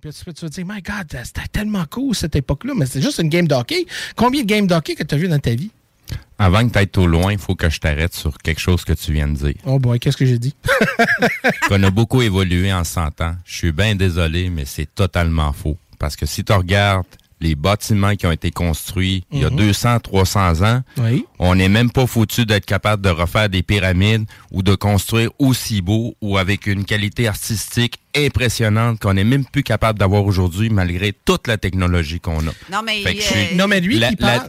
Puis 0.00 0.12
tu 0.12 0.24
peux 0.24 0.32
te 0.32 0.46
dire, 0.46 0.64
my 0.64 0.80
God, 0.80 1.06
c'était 1.24 1.48
tellement 1.50 1.84
cool 1.90 2.14
cette 2.14 2.36
époque-là, 2.36 2.72
mais 2.76 2.86
c'est 2.86 3.02
juste 3.02 3.18
une 3.18 3.28
game 3.28 3.48
d'hockey. 3.48 3.84
Combien 4.14 4.42
de 4.42 4.46
games 4.46 4.66
d'hockey 4.68 4.94
que 4.94 5.02
tu 5.02 5.14
as 5.14 5.18
vu 5.18 5.26
dans 5.26 5.40
ta 5.40 5.54
vie? 5.54 5.70
Avant 6.38 6.64
que 6.68 6.72
tu 6.72 6.78
ailles 6.78 6.86
trop 6.88 7.06
loin, 7.08 7.32
il 7.32 7.38
faut 7.38 7.56
que 7.56 7.68
je 7.68 7.80
t'arrête 7.80 8.14
sur 8.14 8.38
quelque 8.38 8.60
chose 8.60 8.84
que 8.84 8.92
tu 8.92 9.12
viens 9.12 9.26
de 9.26 9.34
dire. 9.36 9.54
Oh 9.64 9.80
boy, 9.80 9.98
qu'est-ce 9.98 10.16
que 10.16 10.24
j'ai 10.26 10.38
dit? 10.38 10.54
Qu'on 11.68 11.82
a 11.82 11.90
beaucoup 11.90 12.22
évolué 12.22 12.72
en 12.72 12.84
100 12.84 13.20
ans. 13.22 13.34
Je 13.44 13.56
suis 13.56 13.72
bien 13.72 13.96
désolé, 13.96 14.50
mais 14.50 14.66
c'est 14.66 14.94
totalement 14.94 15.52
faux. 15.52 15.76
Parce 15.98 16.14
que 16.14 16.26
si 16.26 16.44
tu 16.44 16.52
regardes 16.52 17.06
les 17.40 17.54
bâtiments 17.54 18.14
qui 18.16 18.26
ont 18.26 18.32
été 18.32 18.50
construits 18.50 19.24
il 19.30 19.40
y 19.40 19.44
a 19.44 19.50
200, 19.50 20.00
300 20.00 20.62
ans, 20.62 20.82
Oui. 20.98 21.26
on 21.38 21.54
n'est 21.54 21.68
même 21.68 21.90
pas 21.90 22.06
foutu 22.06 22.46
d'être 22.46 22.64
capable 22.64 23.02
de 23.02 23.10
refaire 23.10 23.48
des 23.50 23.62
pyramides 23.62 24.24
ou 24.52 24.62
de 24.62 24.74
construire 24.74 25.30
aussi 25.38 25.82
beau 25.82 26.14
ou 26.22 26.38
avec 26.38 26.66
une 26.66 26.84
qualité 26.86 27.28
artistique 27.28 27.98
impressionnante 28.16 29.00
qu'on 29.00 29.14
n'est 29.14 29.24
même 29.24 29.44
plus 29.44 29.62
capable 29.62 29.98
d'avoir 29.98 30.24
aujourd'hui 30.24 30.70
malgré 30.70 31.12
toute 31.12 31.46
la 31.46 31.58
technologie 31.58 32.20
qu'on 32.20 32.38
a. 32.40 32.52
Non, 32.72 32.80
mais, 32.84 33.02
suis- 33.20 33.56
Non, 33.56 33.66
lui. 33.80 33.98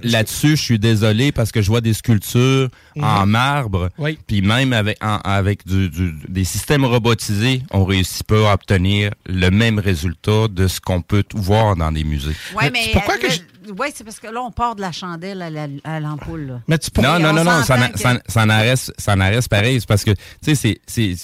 Là-dessus, 0.04 0.56
je 0.58 0.62
suis 0.62 0.80
désolé 0.80 1.32
parce 1.32 1.52
que 1.52 1.62
je 1.62 1.68
vois 1.68 1.82
des 1.82 1.94
sculptures 1.94 2.70
en 3.00 3.26
marbre, 3.26 3.90
Oui. 3.98 4.18
puis 4.28 4.42
même 4.42 4.74
avec, 4.74 4.98
en- 5.04 5.18
avec 5.24 5.66
du- 5.68 5.90
du- 5.90 6.16
des 6.28 6.44
systèmes 6.44 6.86
robotisés, 6.86 7.62
on 7.72 7.84
réussit 7.86 8.24
pas 8.26 8.52
à 8.52 8.54
obtenir 8.54 9.12
le 9.26 9.50
même 9.50 9.80
résultat 9.80 10.48
de 10.50 10.68
ce 10.68 10.80
qu'on 10.80 11.02
peut 11.02 11.24
voir 11.34 11.76
dans 11.76 11.92
des 11.92 12.04
musées. 12.04 12.36
Ouais, 12.56 12.64
Mais 12.66 12.72
mais. 12.72 12.82
c'est 12.86 12.92
pourquoi 12.92 13.16
euh, 13.16 13.18
que 13.20 13.30
je- 13.30 13.42
Ouais, 13.78 13.92
c'est 13.94 14.06
parce 14.06 14.20
que 14.22 14.28
là, 14.28 14.42
on 14.42 14.50
part 14.52 14.76
de 14.78 14.82
la 14.82 14.94
chandelle 14.94 15.42
à 15.42 15.50
la- 15.50 15.68
à 15.84 16.00
l'ampoule. 16.00 16.62
Mais 16.70 16.78
tu 16.78 16.90
Non, 17.02 17.20
non, 17.20 17.32
on 17.32 17.34
non, 17.34 17.44
non, 17.44 17.64
ça, 17.64 17.78
que- 17.90 18.00
ça, 18.00 18.18
ça 18.26 18.44
en 18.46 18.48
reste, 18.48 18.94
ça 18.98 19.14
en 19.14 19.20
reste 19.20 19.50
pareil. 19.50 19.82
C'est 19.82 19.88
parce 19.88 20.06
que, 20.06 20.12
tu 20.12 20.18
sais, 20.42 20.56
c'est, 20.56 20.80
c'est, 20.88 21.16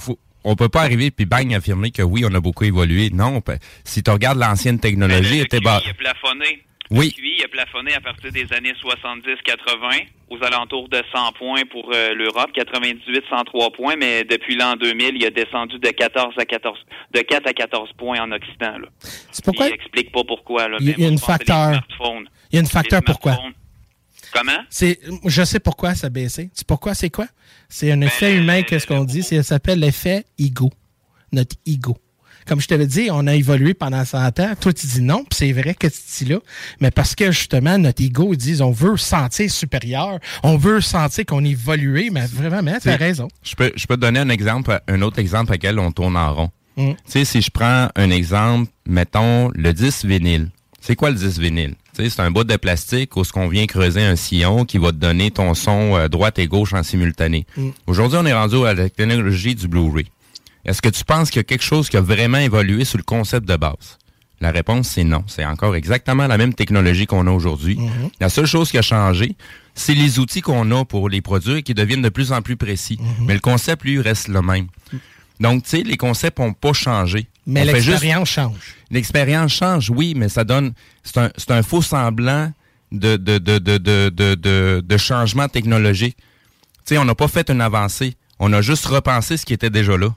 faut- 0.00 0.18
on 0.44 0.56
peut 0.56 0.68
pas 0.68 0.82
arriver 0.82 1.10
puis 1.10 1.26
bang 1.26 1.54
affirmer 1.54 1.90
que 1.90 2.02
oui, 2.02 2.24
on 2.28 2.34
a 2.34 2.40
beaucoup 2.40 2.64
évolué. 2.64 3.10
Non, 3.12 3.40
si 3.84 4.02
tu 4.02 4.10
regardes 4.10 4.38
l'ancienne 4.38 4.78
technologie, 4.80 5.30
Ben, 5.30 5.38
le 5.38 5.44
était 5.44 5.60
bas. 5.60 5.76
a 5.88 5.94
plafonné. 5.94 6.64
Oui. 6.90 7.14
Le 7.16 7.22
QI 7.22 7.44
a 7.44 7.48
plafonné 7.48 7.94
à 7.94 8.00
partir 8.00 8.32
des 8.32 8.52
années 8.52 8.72
70-80, 8.82 10.06
aux 10.30 10.42
alentours 10.42 10.88
de 10.88 11.00
100 11.14 11.32
points 11.38 11.62
pour 11.70 11.88
euh, 11.94 12.14
l'Europe, 12.14 12.50
98-103 12.52 13.72
points, 13.76 13.94
mais 13.96 14.24
depuis 14.24 14.56
l'an 14.56 14.74
2000, 14.74 15.12
il 15.16 15.24
a 15.26 15.30
descendu 15.30 15.78
de 15.78 15.88
14 15.90 16.34
à 16.36 16.44
14, 16.44 16.76
de 17.14 17.20
4 17.20 17.46
à 17.48 17.52
14 17.52 17.90
points 17.96 18.20
en 18.20 18.32
Occident. 18.32 18.78
Là. 18.78 18.88
C'est 18.98 19.44
pourquoi... 19.44 19.68
Il 19.68 19.74
explique 19.74 20.10
pas 20.10 20.24
pourquoi. 20.24 20.68
Là, 20.68 20.78
Il 20.80 20.88
y 20.88 20.94
a 20.94 20.96
moi, 20.98 21.08
une 21.10 21.18
facteur. 21.18 21.70
les 21.70 21.76
smartphones. 21.76 22.28
Il 22.50 22.56
y 22.56 22.58
a 22.58 22.60
une 22.62 22.66
facteur 22.66 23.02
pourquoi? 23.06 23.38
Comment? 24.32 24.58
C'est, 24.70 25.00
je 25.26 25.42
sais 25.44 25.60
pourquoi 25.60 25.94
ça 25.94 26.06
a 26.08 26.10
baissé. 26.10 26.44
Tu 26.44 26.50
sais 26.60 26.64
pourquoi 26.66 26.94
c'est 26.94 27.10
quoi? 27.10 27.26
C'est 27.68 27.90
un 27.92 28.00
effet 28.00 28.32
le- 28.34 28.40
humain, 28.42 28.62
qu'est-ce 28.62 28.86
qu'on 28.86 29.04
dit? 29.04 29.22
C'est- 29.22 29.36
Ça 29.42 29.54
s'appelle 29.54 29.80
l'effet 29.80 30.24
ego. 30.38 30.70
Notre 31.32 31.56
ego. 31.66 31.96
Comme 32.46 32.60
je 32.60 32.66
t'avais 32.66 32.86
dit, 32.86 33.08
on 33.12 33.26
a 33.26 33.34
évolué 33.34 33.74
pendant 33.74 34.04
100 34.04 34.40
ans. 34.40 34.54
Toi, 34.58 34.72
tu 34.72 34.86
dis 34.86 35.02
non, 35.02 35.18
puis 35.24 35.36
c'est 35.36 35.52
vrai 35.52 35.74
que 35.74 35.86
tu 35.86 35.98
dis 36.18 36.24
là. 36.24 36.38
Mais 36.80 36.90
parce 36.90 37.14
que 37.14 37.30
justement, 37.30 37.76
notre 37.78 38.02
ego, 38.02 38.32
ils 38.32 38.38
disent, 38.38 38.62
on 38.62 38.72
veut 38.72 38.96
se 38.96 39.04
sentir 39.04 39.48
supérieur, 39.50 40.18
on 40.42 40.56
veut 40.56 40.80
sentir 40.80 41.26
qu'on 41.26 41.44
évolué, 41.44 42.10
mais 42.10 42.26
vraiment, 42.26 42.62
mais 42.62 42.80
t'as 42.80 42.96
raison. 42.96 43.28
Je 43.42 43.54
peux, 43.54 43.70
je 43.76 43.86
peux 43.86 43.96
te 43.96 44.00
donner 44.00 44.18
un 44.20 44.30
exemple, 44.30 44.80
un 44.88 45.02
autre 45.02 45.18
exemple 45.18 45.52
à 45.52 45.58
quel 45.58 45.78
on 45.78 45.92
tourne 45.92 46.16
en 46.16 46.34
rond. 46.34 46.50
Mm. 46.76 46.92
Tu 46.92 46.96
sais, 47.06 47.24
si 47.24 47.42
je 47.42 47.50
prends 47.50 47.88
un 47.94 48.10
exemple, 48.10 48.70
mettons 48.86 49.50
le 49.54 49.72
10 49.72 50.04
vinyle. 50.06 50.50
C'est 50.80 50.96
quoi 50.96 51.10
le 51.10 51.16
10 51.16 51.38
vinyle? 51.38 51.74
Tu 51.94 52.04
sais, 52.04 52.10
c'est 52.10 52.22
un 52.22 52.30
bout 52.30 52.44
de 52.44 52.56
plastique 52.56 53.16
où 53.16 53.24
ce 53.24 53.32
qu'on 53.32 53.48
vient 53.48 53.66
creuser 53.66 54.02
un 54.02 54.16
sillon 54.16 54.64
qui 54.64 54.78
va 54.78 54.92
te 54.92 54.96
donner 54.96 55.30
ton 55.30 55.52
son 55.54 55.96
euh, 55.96 56.08
droite 56.08 56.38
et 56.38 56.46
gauche 56.46 56.72
en 56.72 56.82
simultané. 56.82 57.46
Aujourd'hui, 57.86 58.18
on 58.20 58.26
est 58.26 58.32
rendu 58.32 58.64
à 58.64 58.72
la 58.74 58.88
technologie 58.88 59.54
du 59.54 59.68
Blu-ray. 59.68 60.06
Est-ce 60.64 60.80
que 60.82 60.88
tu 60.88 61.04
penses 61.04 61.30
qu'il 61.30 61.38
y 61.38 61.40
a 61.40 61.44
quelque 61.44 61.64
chose 61.64 61.88
qui 61.88 61.96
a 61.96 62.00
vraiment 62.00 62.38
évolué 62.38 62.84
sur 62.84 62.98
le 62.98 63.04
concept 63.04 63.46
de 63.46 63.56
base? 63.56 63.98
La 64.42 64.50
réponse, 64.52 64.88
c'est 64.88 65.04
non. 65.04 65.22
C'est 65.26 65.44
encore 65.44 65.76
exactement 65.76 66.26
la 66.26 66.38
même 66.38 66.54
technologie 66.54 67.06
qu'on 67.06 67.26
a 67.26 67.30
aujourd'hui. 67.30 67.78
La 68.20 68.30
seule 68.30 68.46
chose 68.46 68.70
qui 68.70 68.78
a 68.78 68.82
changé, 68.82 69.36
c'est 69.74 69.94
les 69.94 70.18
outils 70.18 70.40
qu'on 70.40 70.70
a 70.70 70.84
pour 70.86 71.10
les 71.10 71.20
produire 71.20 71.62
qui 71.62 71.74
deviennent 71.74 72.00
de 72.00 72.08
plus 72.08 72.32
en 72.32 72.40
plus 72.40 72.56
précis. 72.56 72.98
Mais 73.26 73.34
le 73.34 73.40
concept, 73.40 73.84
lui, 73.84 74.00
reste 74.00 74.28
le 74.28 74.40
même. 74.40 74.66
Donc, 75.40 75.64
tu 75.64 75.70
sais, 75.70 75.82
les 75.82 75.96
concepts 75.98 76.38
n'ont 76.38 76.54
pas 76.54 76.72
changé. 76.72 77.26
Mais 77.52 77.64
l'expérience 77.64 78.28
change. 78.30 78.74
L'expérience 78.90 79.52
change, 79.52 79.90
oui, 79.90 80.14
mais 80.16 80.28
ça 80.28 80.44
donne... 80.44 80.72
C'est 81.02 81.50
un, 81.50 81.62
faux 81.62 81.82
semblant 81.82 82.52
de, 82.92 83.16
de, 83.16 83.38
de, 83.38 83.58
de, 83.58 83.78
de, 83.78 84.08
de, 84.10 84.34
de- 84.34 84.82
de 84.84 84.96
changement 84.96 85.48
technologique. 85.48 86.16
Tu 86.18 86.94
sais, 86.94 86.98
on 86.98 87.04
n'a 87.04 87.14
pas 87.14 87.28
fait 87.28 87.50
une 87.50 87.60
avancée. 87.60 88.14
On 88.38 88.52
a 88.52 88.62
juste 88.62 88.86
repensé 88.86 89.36
ce 89.36 89.44
qui 89.44 89.52
était 89.52 89.70
déjà 89.70 89.96
là. 89.96 90.14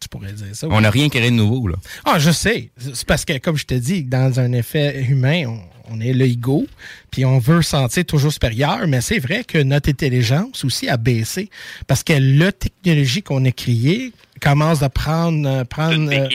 Tu 0.00 0.08
pourrais 0.08 0.32
dire 0.32 0.54
ça. 0.54 0.66
On 0.70 0.80
n'a 0.80 0.90
rien 0.90 1.08
créé 1.08 1.30
de 1.30 1.36
nouveau, 1.36 1.66
là. 1.68 1.76
Ah, 2.04 2.18
je 2.18 2.30
sais. 2.30 2.70
C'est 2.76 3.06
parce 3.06 3.24
que, 3.24 3.38
comme 3.38 3.56
je 3.56 3.64
te 3.64 3.74
dis, 3.74 4.04
dans 4.04 4.38
un 4.38 4.52
effet 4.52 5.02
humain, 5.02 5.44
on, 5.46 5.60
on 5.90 6.00
est 6.00 6.12
l'ego, 6.12 6.66
puis 7.10 7.24
on 7.24 7.38
veut 7.38 7.62
se 7.62 7.70
sentir 7.70 8.04
toujours 8.04 8.32
supérieur, 8.32 8.86
mais 8.86 9.00
c'est 9.00 9.18
vrai 9.18 9.44
que 9.44 9.58
notre 9.58 9.90
intelligence 9.90 10.64
aussi 10.64 10.88
a 10.88 10.96
baissé. 10.96 11.50
Parce 11.86 12.02
que 12.02 12.14
la 12.18 12.52
technologie 12.52 13.22
qu'on 13.22 13.44
a 13.44 13.50
créée 13.50 14.12
commence 14.40 14.82
à 14.82 14.88
prendre. 14.88 15.46
euh, 15.48 15.58
C'est 15.60 15.68
prendre 15.68 16.10
euh, 16.12 16.28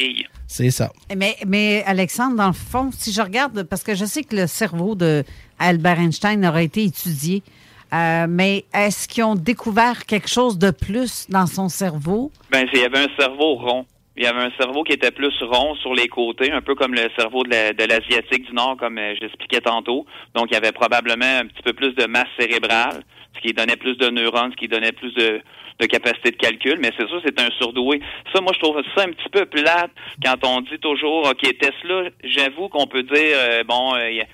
c'est 0.47 0.71
ça. 0.71 0.91
Mais, 1.15 1.35
mais 1.47 1.83
Alexandre, 1.85 2.35
dans 2.35 2.47
le 2.47 2.53
fond, 2.53 2.89
si 2.91 3.13
je 3.13 3.21
regarde, 3.21 3.63
parce 3.63 3.83
que 3.83 3.93
je 3.93 4.05
sais 4.05 4.23
que 4.23 4.35
le 4.35 4.47
cerveau 4.47 4.95
de 4.95 5.23
Albert 5.59 5.99
Einstein 5.99 6.43
aurait 6.43 6.65
été 6.65 6.83
étudié, 6.83 7.43
euh, 7.93 8.25
mais 8.27 8.65
est-ce 8.73 9.07
qu'ils 9.07 9.23
ont 9.23 9.35
découvert 9.35 10.05
quelque 10.07 10.27
chose 10.27 10.57
de 10.57 10.71
plus 10.71 11.27
dans 11.29 11.45
son 11.45 11.69
cerveau? 11.69 12.31
Ben, 12.51 12.67
il 12.73 12.79
y 12.79 12.83
avait 12.83 13.05
un 13.05 13.15
cerveau 13.17 13.55
rond. 13.55 13.85
Il 14.19 14.25
y 14.25 14.27
avait 14.27 14.43
un 14.43 14.51
cerveau 14.59 14.83
qui 14.83 14.91
était 14.91 15.11
plus 15.11 15.33
rond 15.43 15.75
sur 15.75 15.93
les 15.95 16.09
côtés, 16.09 16.51
un 16.51 16.59
peu 16.61 16.75
comme 16.75 16.93
le 16.93 17.07
cerveau 17.17 17.43
de 17.43 17.51
la- 17.51 17.71
de 17.71 17.85
l'Asiatique 17.85 18.47
du 18.47 18.53
Nord, 18.53 18.75
comme 18.77 18.97
euh, 18.97 19.15
j'expliquais 19.17 19.61
tantôt. 19.61 20.05
Donc, 20.35 20.47
il 20.51 20.55
y 20.55 20.57
avait 20.57 20.73
probablement 20.73 21.37
un 21.41 21.45
petit 21.45 21.63
peu 21.63 21.71
plus 21.71 21.93
de 21.95 22.05
masse 22.05 22.27
cérébrale, 22.37 23.01
ce 23.35 23.39
qui 23.39 23.53
donnait 23.53 23.77
plus 23.77 23.95
de 23.97 24.09
neurones, 24.09 24.51
ce 24.51 24.57
qui 24.57 24.67
donnait 24.67 24.91
plus 24.91 25.13
de, 25.13 25.39
capacité 25.89 26.31
de 26.31 26.35
calcul. 26.35 26.77
Mais 26.81 26.91
c'est 26.97 27.07
sûr, 27.07 27.21
c'est 27.25 27.39
un 27.39 27.49
surdoué. 27.51 28.01
Ça, 28.35 28.41
moi, 28.41 28.51
je 28.53 28.59
trouve 28.59 28.81
ça 28.93 29.03
un 29.05 29.11
petit 29.13 29.29
peu 29.31 29.45
plate 29.45 29.91
quand 30.21 30.35
on 30.45 30.59
dit 30.59 30.77
toujours, 30.81 31.25
OK, 31.25 31.57
Tesla, 31.57 32.09
j'avoue 32.25 32.67
qu'on 32.67 32.87
peut 32.87 33.03
dire, 33.03 33.15
euh, 33.37 33.63
bon, 33.63 33.95
euh, 33.95 34.11
il- 34.11 34.27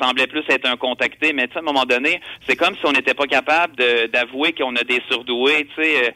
semblait 0.00 0.28
plus 0.28 0.44
être 0.48 0.68
un 0.68 0.76
contacté, 0.76 1.32
mais 1.32 1.48
à 1.52 1.58
un 1.58 1.62
moment 1.62 1.84
donné, 1.84 2.20
c'est 2.46 2.54
comme 2.54 2.74
si 2.76 2.86
on 2.86 2.92
n'était 2.92 3.14
pas 3.14 3.26
capable 3.26 3.74
d'avouer 4.12 4.52
qu'on 4.52 4.76
a 4.76 4.84
des 4.84 5.00
surdoués, 5.10 5.66
tu 5.74 5.82
sais. 5.82 6.14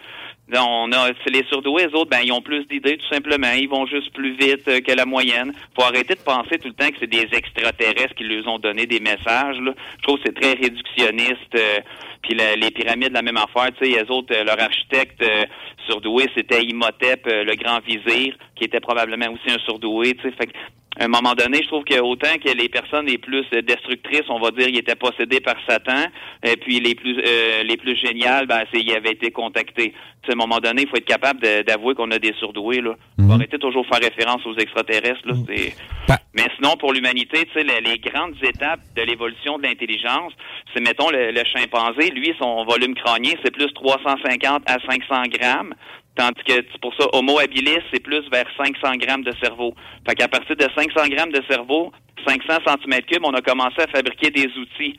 On 0.54 0.92
a 0.92 1.10
les 1.26 1.44
surdoués, 1.48 1.86
les 1.86 1.94
autres, 1.94 2.10
ben 2.10 2.20
ils 2.22 2.32
ont 2.32 2.40
plus 2.40 2.64
d'idées 2.66 2.96
tout 2.98 3.08
simplement. 3.12 3.52
Ils 3.52 3.68
vont 3.68 3.86
juste 3.86 4.12
plus 4.12 4.36
vite 4.36 4.66
euh, 4.68 4.80
que 4.80 4.92
la 4.92 5.04
moyenne. 5.04 5.52
Faut 5.74 5.84
arrêter 5.84 6.14
de 6.14 6.20
penser 6.20 6.58
tout 6.58 6.68
le 6.68 6.74
temps 6.74 6.88
que 6.88 6.96
c'est 7.00 7.10
des 7.10 7.28
extraterrestres 7.32 8.14
qui 8.14 8.24
leur 8.24 8.46
ont 8.46 8.58
donné 8.58 8.86
des 8.86 9.00
messages. 9.00 9.58
Là. 9.60 9.72
Je 9.98 10.02
trouve 10.02 10.18
que 10.18 10.22
c'est 10.26 10.40
très 10.40 10.52
réductionniste. 10.52 11.54
euh, 11.56 11.80
puis 12.22 12.34
les 12.34 12.70
pyramides, 12.70 13.12
la 13.12 13.22
même 13.22 13.36
affaire. 13.36 13.70
Tu 13.78 13.84
sais, 13.84 14.02
les 14.02 14.10
autres, 14.10 14.34
euh, 14.34 14.44
leur 14.44 14.60
architecte 14.60 15.22
euh, 15.22 15.44
surdoué, 15.86 16.26
c'était 16.36 16.62
Imhotep, 16.64 17.26
le 17.26 17.54
grand 17.54 17.78
vizir, 17.84 18.34
qui 18.56 18.64
était 18.64 18.80
probablement 18.80 19.26
aussi 19.32 19.54
un 19.54 19.58
surdoué. 19.60 20.14
Tu 20.14 20.22
sais, 20.22 20.32
fait 20.36 20.46
que 20.46 20.52
à 20.98 21.04
un 21.04 21.08
moment 21.08 21.34
donné, 21.34 21.58
je 21.62 21.68
trouve 21.68 21.84
que 21.84 21.98
autant 22.00 22.34
que 22.42 22.50
les 22.50 22.68
personnes 22.68 23.06
les 23.06 23.18
plus 23.18 23.44
destructrices, 23.50 24.28
on 24.28 24.38
va 24.40 24.50
dire, 24.50 24.68
ils 24.68 24.78
étaient 24.78 24.94
possédés 24.94 25.40
par 25.40 25.56
Satan, 25.68 26.06
et 26.42 26.56
puis 26.56 26.80
les 26.80 26.94
plus 26.94 27.18
euh, 27.18 27.62
les 27.64 27.76
plus 27.76 27.96
géniales, 27.96 28.46
ben, 28.46 28.62
c'est 28.72 28.80
ils 28.80 28.92
avaient 28.94 29.12
été 29.12 29.30
contactés. 29.30 29.92
à 30.28 30.32
un 30.32 30.36
moment 30.36 30.58
donné, 30.58 30.82
il 30.82 30.88
faut 30.88 30.96
être 30.96 31.04
capable 31.04 31.40
d'avouer 31.40 31.94
qu'on 31.94 32.10
a 32.10 32.18
des 32.18 32.32
surdoués. 32.34 32.80
Là. 32.80 32.94
Mhm. 33.18 33.28
Faut 33.28 33.34
arrêter 33.34 33.58
toujours 33.58 33.82
de 33.84 33.88
faire 33.88 34.00
référence 34.10 34.44
aux 34.46 34.56
extraterrestres. 34.56 35.26
Là. 35.26 35.34
C'est- 35.48 35.76
Bah. 36.08 36.18
Mais 36.34 36.44
sinon, 36.56 36.76
pour 36.76 36.92
l'humanité, 36.92 37.46
les, 37.56 37.80
les 37.80 37.98
grandes 37.98 38.36
étapes 38.42 38.80
de 38.96 39.02
l'évolution 39.02 39.58
de 39.58 39.64
l'intelligence, 39.64 40.32
c'est, 40.72 40.80
mettons, 40.80 41.10
le, 41.10 41.30
le 41.32 41.44
chimpanzé, 41.44 42.10
lui, 42.10 42.32
son 42.38 42.64
volume 42.64 42.94
crânien, 42.94 43.32
c'est 43.44 43.50
plus 43.52 43.72
350 43.74 44.62
à 44.66 44.78
500 44.80 45.22
grammes. 45.30 45.74
Tandis 46.16 46.42
que 46.44 46.54
c'est 46.54 46.80
pour 46.80 46.94
ça, 46.94 47.06
Homo 47.12 47.38
habilis, 47.38 47.82
c'est 47.92 48.02
plus 48.02 48.24
vers 48.30 48.46
500 48.56 48.96
grammes 48.96 49.22
de 49.22 49.32
cerveau. 49.32 49.74
Fait 50.08 50.14
qu'à 50.14 50.28
partir 50.28 50.56
de 50.56 50.66
500 50.74 51.08
grammes 51.08 51.32
de 51.32 51.42
cerveau, 51.48 51.92
500 52.26 52.40
cm 52.64 53.02
cubes, 53.02 53.24
on 53.24 53.34
a 53.34 53.42
commencé 53.42 53.82
à 53.82 53.86
fabriquer 53.86 54.30
des 54.30 54.46
outils. 54.56 54.98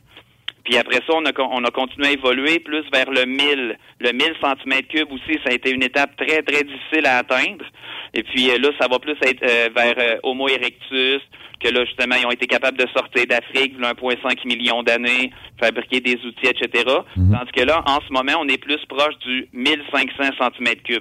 Puis 0.68 0.78
après 0.78 0.98
ça, 0.98 1.14
on 1.14 1.24
a, 1.26 1.32
on 1.50 1.64
a 1.64 1.72
continué 1.72 2.08
à 2.10 2.12
évoluer 2.12 2.60
plus 2.60 2.84
vers 2.92 3.10
le 3.10 3.26
1000. 3.26 3.78
Le 4.02 4.12
1000 4.12 4.34
cm3 4.44 5.06
aussi, 5.14 5.40
ça 5.46 5.52
a 5.52 5.54
été 5.54 5.72
une 5.72 5.82
étape 5.82 6.18
très, 6.18 6.42
très 6.42 6.64
difficile 6.64 7.06
à 7.06 7.20
atteindre. 7.20 7.64
Et 8.14 8.24
puis 8.24 8.52
euh, 8.52 8.58
là, 8.58 8.72
ça 8.78 8.90
va 8.90 9.00
plus 9.00 9.16
être 9.22 9.44
euh, 9.44 9.70
vers 9.74 9.96
euh, 9.98 10.18
Homo 10.24 10.50
erectus, 10.50 11.22
que 11.62 11.70
là, 11.70 11.86
justement, 11.86 12.16
ils 12.20 12.26
ont 12.26 12.32
été 12.32 12.48
capables 12.48 12.78
de 12.78 12.86
sortir 12.94 13.26
d'Afrique, 13.28 13.76
il 13.78 13.82
y 13.82 13.86
a 13.86 13.94
1,5 13.94 14.46
million 14.46 14.84
d'années, 14.84 15.32
fabriquer 15.58 16.02
des 16.02 16.16
outils, 16.26 16.48
etc. 16.48 16.84
Tandis 17.16 17.52
que 17.56 17.64
là, 17.64 17.82
en 17.86 18.02
ce 18.06 18.12
moment, 18.12 18.34
on 18.42 18.48
est 18.50 18.62
plus 18.62 18.84
proche 18.90 19.18
du 19.26 19.48
1500 19.54 20.24
cm3. 20.38 21.00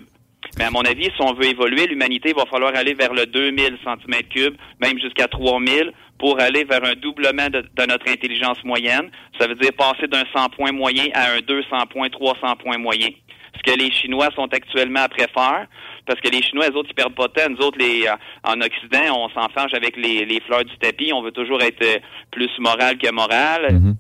Mais 0.58 0.64
à 0.64 0.70
mon 0.70 0.82
avis, 0.82 1.04
si 1.04 1.20
on 1.20 1.34
veut 1.34 1.46
évoluer, 1.46 1.86
l'humanité 1.86 2.32
va 2.32 2.46
falloir 2.46 2.74
aller 2.74 2.94
vers 2.94 3.12
le 3.12 3.26
2000 3.26 3.78
cm3, 3.84 4.54
même 4.80 4.98
jusqu'à 4.98 5.28
3000, 5.28 5.92
pour 6.18 6.40
aller 6.40 6.64
vers 6.64 6.82
un 6.84 6.94
doublement 6.94 7.48
de, 7.50 7.62
notre 7.86 8.08
intelligence 8.08 8.62
moyenne. 8.64 9.10
Ça 9.38 9.46
veut 9.46 9.54
dire 9.54 9.72
passer 9.76 10.06
d'un 10.06 10.24
100 10.34 10.50
points 10.50 10.72
moyen 10.72 11.04
à 11.12 11.32
un 11.32 11.40
200 11.46 11.86
points, 11.90 12.08
300 12.08 12.56
points 12.56 12.78
moyen. 12.78 13.08
Ce 13.56 13.70
que 13.70 13.78
les 13.78 13.90
Chinois 13.90 14.28
sont 14.34 14.48
actuellement 14.52 15.00
après 15.00 15.28
faire, 15.34 15.66
parce 16.06 16.20
que 16.20 16.28
les 16.28 16.42
Chinois, 16.42 16.68
eux 16.70 16.76
autres, 16.76 16.90
ils 16.90 16.94
perdent 16.94 17.14
pas 17.14 17.28
de 17.28 17.32
temps. 17.32 17.50
Nous 17.50 17.64
autres, 17.64 17.78
les, 17.78 18.06
euh, 18.06 18.14
en 18.44 18.60
Occident, 18.60 19.14
on 19.14 19.28
s'enfarge 19.30 19.74
avec 19.74 19.96
les, 19.96 20.24
les 20.24 20.40
fleurs 20.40 20.64
du 20.64 20.76
tapis. 20.78 21.12
On 21.12 21.22
veut 21.22 21.32
toujours 21.32 21.60
être 21.62 21.82
euh, 21.82 21.98
plus 22.30 22.50
moral 22.58 22.96
que 22.98 23.10
moral 23.10 23.72
Mhm. 23.72 23.96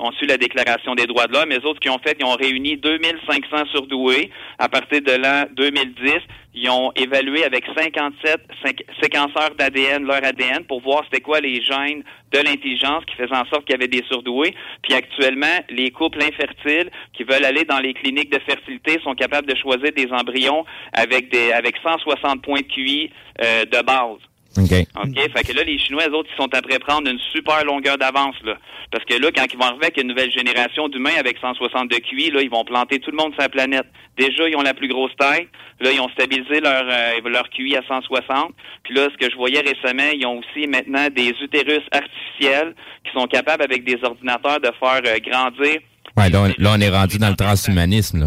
Ont 0.00 0.12
su 0.12 0.26
la 0.26 0.36
Déclaration 0.36 0.94
des 0.94 1.06
droits 1.06 1.26
de 1.26 1.32
l'homme. 1.32 1.48
Les 1.50 1.64
autres 1.64 1.80
qui 1.80 1.90
ont 1.90 1.98
fait, 1.98 2.16
ils 2.20 2.24
ont 2.24 2.34
réuni 2.34 2.76
2500 2.76 3.66
surdoués. 3.72 4.30
À 4.58 4.68
partir 4.68 5.02
de 5.02 5.12
l'an 5.12 5.44
2010, 5.56 6.12
ils 6.54 6.70
ont 6.70 6.92
évalué 6.96 7.44
avec 7.44 7.64
57 7.76 8.40
cinq- 8.64 8.82
séquenceurs 9.02 9.54
d'ADN 9.58 10.04
leur 10.04 10.24
ADN 10.24 10.64
pour 10.64 10.80
voir 10.80 11.02
c'était 11.04 11.20
quoi 11.20 11.40
les 11.40 11.62
gènes 11.62 12.02
de 12.32 12.38
l'intelligence 12.38 13.04
qui 13.06 13.14
faisaient 13.16 13.32
en 13.36 13.46
sorte 13.46 13.64
qu'il 13.64 13.72
y 13.72 13.74
avait 13.74 13.88
des 13.88 14.02
surdoués. 14.08 14.54
Puis 14.82 14.94
actuellement, 14.94 15.58
les 15.70 15.90
couples 15.90 16.22
infertiles 16.22 16.90
qui 17.12 17.24
veulent 17.24 17.44
aller 17.44 17.64
dans 17.64 17.78
les 17.78 17.94
cliniques 17.94 18.30
de 18.32 18.40
fertilité 18.40 18.98
sont 19.02 19.14
capables 19.14 19.46
de 19.48 19.56
choisir 19.56 19.92
des 19.92 20.08
embryons 20.10 20.64
avec 20.92 21.30
des 21.30 21.52
avec 21.52 21.76
160 21.82 22.42
points 22.42 22.60
de 22.60 22.66
QI 22.66 23.10
euh, 23.44 23.64
de 23.64 23.82
base. 23.84 24.18
OK. 24.56 24.72
OK? 24.72 25.32
Fait 25.36 25.44
que 25.44 25.52
là, 25.52 25.62
les 25.62 25.78
Chinois, 25.78 26.08
eux 26.08 26.14
autres, 26.14 26.30
ils 26.32 26.36
sont 26.36 26.52
après 26.54 26.78
prendre 26.78 27.08
une 27.08 27.18
super 27.32 27.64
longueur 27.64 27.98
d'avance, 27.98 28.36
là. 28.44 28.56
Parce 28.90 29.04
que 29.04 29.14
là, 29.14 29.30
quand 29.34 29.44
ils 29.52 29.58
vont 29.58 29.66
arriver 29.66 29.84
avec 29.84 29.98
une 29.98 30.08
nouvelle 30.08 30.32
génération 30.32 30.88
d'humains 30.88 31.16
avec 31.18 31.36
160 31.38 31.90
de 31.90 31.96
QI, 31.96 32.30
là, 32.30 32.40
ils 32.40 32.50
vont 32.50 32.64
planter 32.64 32.98
tout 32.98 33.10
le 33.10 33.18
monde 33.18 33.32
sur 33.34 33.42
la 33.42 33.50
planète. 33.50 33.86
Déjà, 34.16 34.48
ils 34.48 34.56
ont 34.56 34.62
la 34.62 34.72
plus 34.72 34.88
grosse 34.88 35.14
tête. 35.16 35.48
Là, 35.80 35.92
ils 35.92 36.00
ont 36.00 36.08
stabilisé 36.08 36.60
leur, 36.60 36.84
euh, 36.88 37.28
leur 37.28 37.48
QI 37.50 37.76
à 37.76 37.82
160. 37.86 38.54
Puis 38.84 38.94
là, 38.94 39.08
ce 39.12 39.16
que 39.18 39.30
je 39.30 39.36
voyais 39.36 39.60
récemment, 39.60 40.10
ils 40.14 40.24
ont 40.26 40.38
aussi 40.38 40.66
maintenant 40.66 41.08
des 41.10 41.34
utérus 41.42 41.84
artificiels 41.92 42.74
qui 43.04 43.12
sont 43.12 43.26
capables, 43.26 43.62
avec 43.62 43.84
des 43.84 43.98
ordinateurs, 44.02 44.60
de 44.60 44.70
faire 44.80 45.02
euh, 45.04 45.18
grandir 45.22 45.80
Ouais, 46.18 46.30
là, 46.30 46.42
on, 46.42 46.46
là, 46.62 46.72
on 46.76 46.80
est 46.80 46.88
rendu 46.90 47.18
dans 47.18 47.30
le 47.30 47.36
transhumanisme, 47.36 48.20
là. 48.20 48.26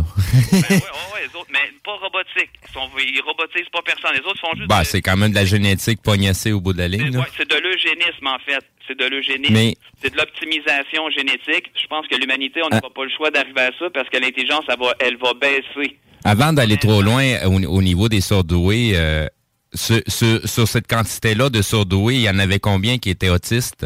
ben 0.51 0.57
ouais, 0.59 0.69
ouais, 0.69 0.75
ouais, 1.13 1.21
les 1.27 1.39
autres, 1.39 1.49
mais 1.51 1.59
pas 1.83 1.91
robotique. 2.01 2.49
Ils, 2.67 2.73
sont, 2.73 2.89
ils 2.97 3.21
robotisent 3.25 3.69
pas 3.71 3.81
personne. 3.85 4.11
Les 4.13 4.19
autres 4.25 4.39
font 4.39 4.55
juste. 4.55 4.67
bah, 4.67 4.83
c'est 4.83 5.01
quand 5.01 5.17
même 5.17 5.31
de 5.31 5.35
la 5.35 5.45
génétique 5.45 6.01
pognassée 6.01 6.51
au 6.51 6.61
bout 6.61 6.73
de 6.73 6.77
la 6.79 6.87
ligne, 6.87 7.11
c'est 7.37 7.49
de 7.49 7.55
l'eugénisme, 7.55 8.27
en 8.27 8.39
fait. 8.45 8.63
C'est 8.87 8.97
de 8.97 9.05
l'eugénisme. 9.05 9.53
Mais- 9.53 9.75
C'est 10.01 10.11
de 10.11 10.17
l'optimisation 10.17 11.09
génétique. 11.15 11.71
Je 11.79 11.87
pense 11.87 12.07
que 12.07 12.15
l'humanité, 12.15 12.61
on 12.63 12.67
Ah. 12.71 12.75
n'aura 12.77 12.89
pas 12.93 13.03
le 13.03 13.11
choix 13.15 13.29
d'arriver 13.29 13.61
à 13.61 13.69
ça 13.77 13.85
parce 13.93 14.09
que 14.09 14.17
l'intelligence, 14.17 14.65
elle 14.67 14.79
va, 14.79 14.93
elle 14.99 15.17
va 15.17 15.33
baisser. 15.33 15.97
Avant 16.23 16.53
d'aller 16.53 16.77
trop 16.77 17.01
loin 17.01 17.23
au, 17.45 17.53
au 17.63 17.81
niveau 17.81 18.09
des 18.09 18.21
surdoués, 18.21 18.91
euh, 18.95 19.27
sur, 19.73 20.01
sur- 20.07 20.47
sur 20.47 20.67
cette 20.67 20.87
quantité-là 20.87 21.49
de 21.49 21.61
surdoués, 21.61 22.15
il 22.15 22.21
y 22.21 22.29
en 22.29 22.39
avait 22.39 22.59
combien 22.59 22.97
qui 22.97 23.09
étaient 23.09 23.29
autistes? 23.29 23.85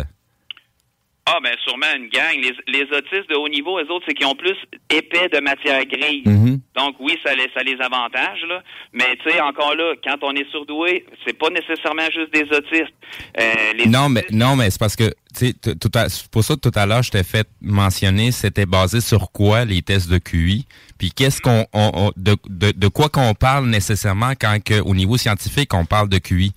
Ah, 1.27 1.39
ben 1.43 1.53
sûrement 1.65 1.87
une 1.97 2.07
gang. 2.09 2.35
Les, 2.39 2.53
les 2.67 2.83
autistes 2.95 3.27
de 3.31 3.35
haut 3.35 3.49
niveau, 3.49 3.79
eux 3.79 3.91
autres, 3.91 4.05
c'est 4.07 4.13
qu'ils 4.13 4.27
ont 4.27 4.35
plus 4.35 4.55
épais 4.91 5.27
de 5.33 5.39
matière 5.39 5.83
grise. 5.85 6.21
Mhm. 6.25 6.59
Donc 6.77 6.97
oui, 6.99 7.17
ça 7.25 7.33
les, 7.33 7.49
ça 7.51 7.63
les 7.63 7.77
avantage, 7.81 8.43
là. 8.47 8.61
Mais 8.93 9.15
tu 9.23 9.31
sais, 9.31 9.41
encore 9.41 9.73
là, 9.75 9.95
quand 10.03 10.17
on 10.21 10.33
est 10.35 10.47
surdoué, 10.51 11.03
c'est 11.25 11.33
pas 11.35 11.49
nécessairement 11.49 12.05
juste 12.13 12.31
des 12.31 12.43
autistes. 12.55 12.93
Euh, 13.39 13.73
les 13.75 13.87
Non, 13.87 14.07
mais 14.07 14.23
non, 14.31 14.55
mais 14.55 14.69
c'est 14.69 14.79
parce 14.79 14.95
que 14.95 15.05
tu 15.35 15.47
sais, 15.47 15.53
t- 15.53 15.75
tout 15.75 15.89
à- 15.95 16.05
pour 16.31 16.43
ça 16.43 16.53
que 16.53 16.59
tout 16.59 16.71
à 16.77 16.85
l'heure 16.85 17.01
je 17.01 17.09
t'ai 17.09 17.23
fait 17.23 17.47
mentionner, 17.59 18.31
c'était 18.31 18.67
basé 18.67 19.01
sur 19.01 19.31
quoi 19.31 19.65
les 19.65 19.81
tests 19.81 20.09
de 20.11 20.19
QI, 20.19 20.67
puis 20.99 21.11
qu'est-ce 21.11 21.41
qu'on 21.41 21.65
on- 21.73 21.91
on- 21.95 22.11
de, 22.15 22.35
de, 22.47 22.71
de 22.71 22.87
quoi 22.87 23.09
qu'on 23.09 23.33
parle 23.33 23.65
nécessairement 23.65 24.33
quand 24.39 24.63
que, 24.63 24.79
au 24.79 24.93
niveau 24.93 25.17
scientifique 25.17 25.73
on 25.73 25.85
parle 25.85 26.07
de 26.09 26.19
QI. 26.19 26.51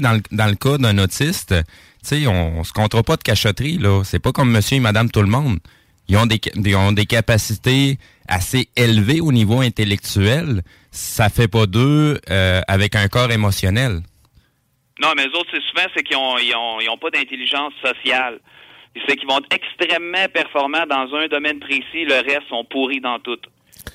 Dans 0.00 0.12
le, 0.12 0.22
dans 0.32 0.46
le 0.46 0.54
cas 0.54 0.78
d'un 0.78 0.98
autiste, 0.98 1.54
on, 2.12 2.28
on 2.28 2.64
se 2.64 2.72
comptera 2.72 3.02
pas 3.02 3.16
de 3.16 3.22
cachotterie 3.22 3.78
là. 3.78 4.02
C'est 4.04 4.18
pas 4.18 4.32
comme 4.32 4.50
Monsieur 4.50 4.76
et 4.76 4.80
Madame 4.80 5.10
tout 5.10 5.22
le 5.22 5.28
monde. 5.28 5.58
Ils 6.08 6.16
ont 6.16 6.26
des, 6.26 6.40
ils 6.54 6.76
ont 6.76 6.92
des 6.92 7.06
capacités 7.06 7.98
assez 8.28 8.68
élevées 8.76 9.20
au 9.20 9.32
niveau 9.32 9.60
intellectuel. 9.60 10.62
Ça 10.90 11.28
fait 11.28 11.48
pas 11.48 11.66
d'eux 11.66 12.20
euh, 12.30 12.60
avec 12.68 12.94
un 12.94 13.08
corps 13.08 13.30
émotionnel. 13.30 14.00
Non, 15.00 15.12
mais 15.16 15.26
eux 15.26 15.36
autres, 15.36 15.50
c'est 15.52 15.62
souvent, 15.62 15.88
c'est 15.94 16.02
qu'ils 16.02 16.16
ont, 16.16 16.38
ils 16.38 16.54
ont, 16.54 16.80
ils 16.80 16.88
ont 16.88 16.98
pas 16.98 17.10
d'intelligence 17.10 17.72
sociale. 17.82 18.38
C'est 19.08 19.20
vont 19.24 19.38
être 19.38 19.52
extrêmement 19.52 20.28
performants 20.32 20.86
dans 20.88 21.12
un 21.16 21.26
domaine 21.26 21.58
précis, 21.58 22.04
le 22.04 22.14
reste 22.14 22.48
sont 22.48 22.64
pourris 22.64 23.00
dans 23.00 23.18
tout. 23.18 23.40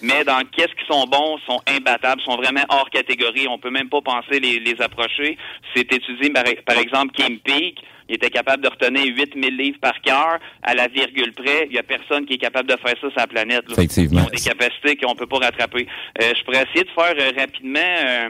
Mais 0.02 0.24
dans 0.24 0.42
qu'est-ce 0.52 0.74
qu'ils 0.76 0.88
sont 0.88 1.06
bons, 1.08 1.38
sont 1.46 1.60
imbattables, 1.68 2.22
sont 2.22 2.38
vraiment 2.38 2.64
hors 2.70 2.90
catégorie. 2.90 3.48
On 3.48 3.58
peut 3.58 3.70
même 3.70 3.90
pas 3.90 4.02
penser 4.02 4.40
les, 4.40 4.60
les 4.60 4.82
approcher. 4.82 5.38
C'est 5.76 5.92
étudié, 5.92 6.30
par, 6.30 6.44
par 6.66 6.78
exemple, 6.78 7.12
Kim 7.14 7.40
Peek. 7.40 7.84
Il 8.10 8.16
était 8.16 8.32
capable 8.32 8.64
de 8.64 8.70
retenir 8.70 9.06
8000 9.06 9.56
livres 9.56 9.78
par 9.80 10.02
cœur 10.02 10.40
à 10.64 10.74
la 10.74 10.88
virgule 10.88 11.32
près. 11.32 11.68
Il 11.70 11.76
y 11.76 11.78
a 11.80 11.84
personne 11.84 12.26
qui 12.26 12.34
est 12.34 12.38
capable 12.40 12.68
de 12.68 12.76
faire 12.78 12.96
ça 13.00 13.10
sur 13.10 13.14
la 13.16 13.28
planète. 13.28 13.68
là. 13.68 13.74
Effectivement. 13.74 14.22
Ils 14.22 14.26
ont 14.26 14.30
des 14.30 14.42
capacités 14.42 14.96
qu'on 14.96 15.16
peut 15.16 15.28
pas 15.28 15.38
rattraper. 15.38 15.88
Euh, 16.22 16.34
je 16.36 16.44
pourrais 16.44 16.64
essayer 16.64 16.86
de 16.86 16.90
faire 16.90 17.14
euh, 17.20 17.32
rapidement 17.40 17.80
euh, 17.80 18.30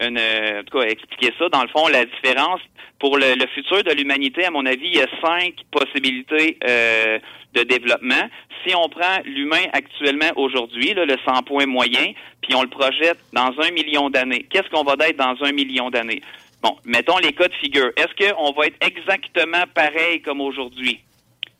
une, 0.00 0.18
euh, 0.18 0.60
en 0.60 0.64
tout 0.64 0.78
cas, 0.78 0.86
expliquer 0.86 1.32
ça. 1.38 1.48
Dans 1.48 1.62
le 1.62 1.68
fond, 1.68 1.88
la 1.88 2.04
différence 2.04 2.60
pour 2.98 3.18
le, 3.18 3.34
le 3.34 3.46
futur 3.48 3.82
de 3.82 3.92
l'humanité, 3.92 4.44
à 4.44 4.50
mon 4.50 4.66
avis, 4.66 4.86
il 4.86 4.96
y 4.96 5.02
a 5.02 5.08
cinq 5.22 5.54
possibilités 5.70 6.58
euh, 6.66 7.18
de 7.54 7.62
développement. 7.62 8.28
Si 8.66 8.74
on 8.74 8.88
prend 8.88 9.18
l'humain 9.24 9.64
actuellement 9.72 10.30
aujourd'hui, 10.36 10.94
le 10.94 11.16
100 11.24 11.42
points 11.42 11.66
moyen, 11.66 12.12
puis 12.40 12.54
on 12.54 12.62
le 12.62 12.68
projette 12.68 13.18
dans 13.32 13.52
un 13.60 13.70
million 13.70 14.10
d'années, 14.10 14.46
qu'est-ce 14.50 14.68
qu'on 14.70 14.84
va 14.84 14.94
être 15.06 15.16
dans 15.16 15.36
un 15.42 15.52
million 15.52 15.90
d'années? 15.90 16.22
Bon, 16.62 16.76
mettons 16.84 17.18
les 17.18 17.32
cas 17.32 17.46
de 17.46 17.54
figure. 17.54 17.90
Est-ce 17.96 18.32
qu'on 18.32 18.52
va 18.52 18.66
être 18.66 18.86
exactement 18.86 19.64
pareil 19.74 20.22
comme 20.22 20.40
aujourd'hui? 20.40 21.00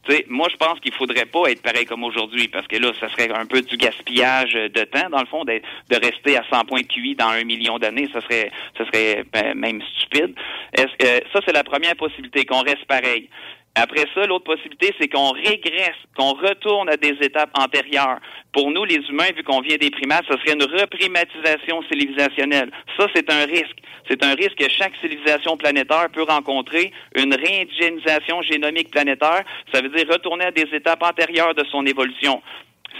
Tu 0.06 0.14
sais, 0.14 0.26
moi, 0.28 0.48
je 0.50 0.56
pense 0.56 0.78
qu'il 0.80 0.92
faudrait 0.92 1.26
pas 1.26 1.50
être 1.50 1.62
pareil 1.62 1.86
comme 1.86 2.04
aujourd'hui, 2.04 2.48
parce 2.48 2.66
que 2.66 2.76
là, 2.76 2.92
ça 3.00 3.08
serait 3.10 3.30
un 3.30 3.46
peu 3.46 3.62
du 3.62 3.76
gaspillage 3.76 4.52
de 4.52 4.84
temps, 4.84 5.08
dans 5.10 5.20
le 5.20 5.26
fond, 5.26 5.44
de, 5.44 5.60
rester 5.90 6.36
à 6.36 6.44
100 6.50 6.64
points 6.66 6.82
QI 6.82 7.14
dans 7.14 7.28
un 7.28 7.44
million 7.44 7.78
d'années, 7.78 8.08
ça 8.12 8.20
serait, 8.20 8.50
ça 8.76 8.84
serait 8.86 9.24
ben, 9.32 9.54
même 9.54 9.80
stupide. 9.82 10.34
Est-ce 10.72 10.96
que 10.98 11.28
ça, 11.32 11.40
c'est 11.44 11.52
la 11.52 11.64
première 11.64 11.96
possibilité, 11.96 12.44
qu'on 12.44 12.62
reste 12.62 12.84
pareil. 12.86 13.28
Après 13.76 14.04
ça, 14.14 14.24
l'autre 14.26 14.44
possibilité, 14.44 14.94
c'est 15.00 15.08
qu'on 15.08 15.32
régresse, 15.32 15.98
qu'on 16.16 16.34
retourne 16.34 16.88
à 16.88 16.96
des 16.96 17.16
étapes 17.20 17.50
antérieures. 17.58 18.20
Pour 18.52 18.70
nous, 18.70 18.84
les 18.84 19.00
humains, 19.08 19.32
vu 19.36 19.42
qu'on 19.42 19.60
vient 19.62 19.76
des 19.76 19.90
primates, 19.90 20.24
ce 20.28 20.38
serait 20.38 20.52
une 20.52 20.62
reprimatisation 20.62 21.82
civilisationnelle. 21.90 22.70
Ça, 22.96 23.08
c'est 23.12 23.28
un 23.32 23.44
risque. 23.46 23.76
C'est 24.08 24.22
un 24.22 24.34
risque 24.34 24.56
que 24.56 24.70
chaque 24.70 24.92
civilisation 25.00 25.56
planétaire 25.56 26.08
peut 26.12 26.22
rencontrer, 26.22 26.92
une 27.16 27.34
réindigénisation 27.34 28.42
génomique 28.42 28.92
planétaire. 28.92 29.42
Ça 29.72 29.80
veut 29.80 29.88
dire 29.88 30.06
retourner 30.08 30.44
à 30.44 30.50
des 30.52 30.68
étapes 30.72 31.02
antérieures 31.02 31.54
de 31.54 31.64
son 31.64 31.84
évolution. 31.84 32.42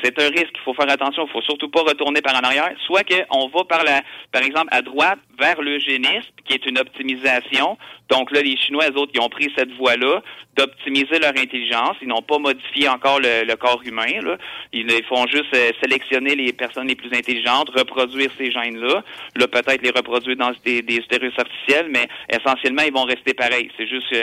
C'est 0.03 0.19
un 0.21 0.29
risque. 0.29 0.53
Il 0.55 0.61
faut 0.65 0.75
faire 0.75 0.91
attention. 0.91 1.27
Il 1.27 1.33
faut 1.33 1.43
surtout 1.43 1.69
pas 1.69 1.83
retourner 1.83 2.21
par 2.21 2.35
en 2.35 2.41
arrière. 2.41 2.71
Soit 2.87 3.05
qu'on 3.05 3.49
va 3.49 3.65
par 3.65 3.85
la, 3.85 4.03
par 4.33 4.43
exemple, 4.43 4.69
à 4.71 4.83
droite 4.83 5.19
vers 5.39 5.61
l'eugénisme, 5.61 6.31
qui 6.45 6.55
est 6.55 6.67
une 6.67 6.79
optimisation. 6.79 7.79
Donc 8.09 8.31
là, 8.31 8.43
les 8.43 8.57
Chinois, 8.57 8.85
eux 8.91 8.99
autres, 8.99 9.13
ils 9.15 9.21
ont 9.21 9.29
pris 9.29 9.51
cette 9.57 9.73
voie-là 9.73 10.23
d'optimiser 10.57 11.19
leur 11.19 11.33
intelligence. 11.37 11.97
Ils 12.03 12.09
n'ont 12.09 12.23
pas 12.23 12.39
modifié 12.39 12.89
encore 12.89 13.19
le, 13.21 13.55
corps 13.57 13.83
humain. 13.85 14.21
Là. 14.23 14.37
Ils, 14.73 14.91
font 15.09 15.27
juste 15.27 15.55
euh, 15.55 15.71
sélectionner 15.83 16.35
les 16.35 16.53
personnes 16.53 16.87
les 16.87 16.97
plus 16.97 17.13
intelligentes, 17.13 17.71
reproduire 17.71 18.31
ces 18.37 18.51
gènes-là. 18.51 19.03
Là, 19.37 19.49
peut-être 19.49 19.83
les 19.83 19.91
reproduire 19.91 20.37
dans 20.37 20.53
des, 20.65 20.83
des 20.83 20.97
utérus 20.97 21.33
artificiels, 21.39 21.89
mais 21.91 22.07
essentiellement, 22.29 22.83
ils 22.87 22.93
vont 22.93 23.05
rester 23.05 23.35
pareils. 23.35 23.71
C'est 23.77 23.87
juste 23.87 24.09
que 24.11 24.23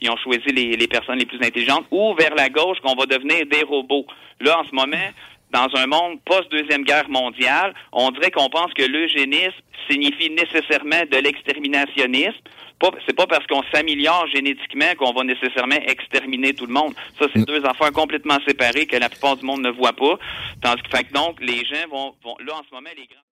ils 0.00 0.10
ont 0.10 0.16
choisi 0.16 0.48
les, 0.52 0.76
les 0.76 0.88
personnes 0.88 1.18
les 1.18 1.26
plus 1.26 1.38
intelligentes, 1.38 1.86
ou 1.90 2.14
vers 2.14 2.34
la 2.34 2.48
gauche 2.48 2.78
qu'on 2.80 2.94
va 2.94 3.06
devenir 3.06 3.46
des 3.46 3.62
robots. 3.62 4.06
Là, 4.40 4.60
en 4.60 4.64
ce 4.64 4.74
moment, 4.74 5.08
dans 5.52 5.68
un 5.74 5.86
monde 5.86 6.18
post-deuxième 6.24 6.82
guerre 6.82 7.08
mondiale, 7.08 7.74
on 7.92 8.10
dirait 8.10 8.30
qu'on 8.30 8.48
pense 8.48 8.72
que 8.74 8.82
l'eugénisme 8.82 9.60
signifie 9.88 10.30
nécessairement 10.30 11.02
de 11.10 11.18
l'exterminationnisme. 11.18 12.40
C'est 13.06 13.14
pas 13.14 13.28
parce 13.28 13.46
qu'on 13.46 13.62
s'améliore 13.72 14.26
génétiquement 14.26 14.92
qu'on 14.98 15.12
va 15.12 15.22
nécessairement 15.22 15.76
exterminer 15.86 16.52
tout 16.52 16.66
le 16.66 16.72
monde. 16.72 16.94
Ça, 17.16 17.26
c'est 17.32 17.42
mm. 17.42 17.44
deux 17.44 17.64
affaires 17.64 17.92
complètement 17.92 18.38
séparées 18.46 18.86
que 18.86 18.96
la 18.96 19.08
plupart 19.08 19.36
du 19.36 19.44
monde 19.44 19.60
ne 19.60 19.70
voit 19.70 19.92
pas. 19.92 20.18
Tandis 20.62 20.82
que, 20.82 20.96
fait 20.96 21.12
donc, 21.12 21.40
les 21.40 21.64
gens 21.64 21.86
vont, 21.90 22.14
vont, 22.24 22.36
là, 22.44 22.54
en 22.54 22.62
ce 22.68 22.74
moment, 22.74 22.90
les 22.96 23.06
grands... 23.06 23.31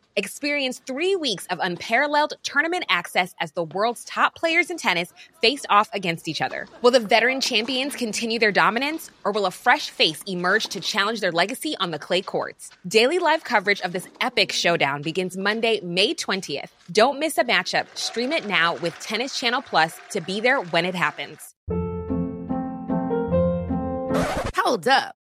Experience 0.15 0.81
three 0.85 1.15
weeks 1.15 1.47
of 1.49 1.59
unparalleled 1.61 2.33
tournament 2.43 2.83
access 2.89 3.33
as 3.39 3.53
the 3.53 3.63
world's 3.63 4.03
top 4.03 4.35
players 4.35 4.69
in 4.69 4.77
tennis 4.77 5.13
face 5.41 5.65
off 5.69 5.89
against 5.93 6.27
each 6.27 6.41
other. 6.41 6.67
Will 6.81 6.91
the 6.91 6.99
veteran 6.99 7.39
champions 7.39 7.95
continue 7.95 8.37
their 8.37 8.51
dominance, 8.51 9.09
or 9.23 9.31
will 9.31 9.45
a 9.45 9.51
fresh 9.51 9.89
face 9.89 10.21
emerge 10.27 10.67
to 10.67 10.81
challenge 10.81 11.21
their 11.21 11.31
legacy 11.31 11.75
on 11.79 11.91
the 11.91 11.99
clay 11.99 12.21
courts? 12.21 12.71
Daily 12.85 13.19
live 13.19 13.43
coverage 13.43 13.79
of 13.81 13.93
this 13.93 14.07
epic 14.19 14.51
showdown 14.51 15.01
begins 15.01 15.37
Monday, 15.37 15.79
May 15.81 16.13
20th. 16.13 16.69
Don't 16.91 17.19
miss 17.19 17.37
a 17.37 17.43
matchup. 17.45 17.87
Stream 17.95 18.33
it 18.33 18.45
now 18.45 18.75
with 18.75 18.99
Tennis 18.99 19.39
Channel 19.39 19.61
Plus 19.61 19.97
to 20.09 20.19
be 20.19 20.41
there 20.41 20.59
when 20.59 20.83
it 20.83 20.95
happens. 20.95 21.55
Hold 24.57 24.87
up. 24.87 25.15